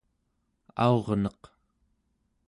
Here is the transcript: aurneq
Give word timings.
aurneq 0.85 1.41